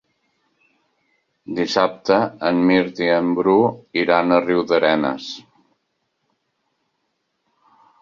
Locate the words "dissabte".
1.59-2.17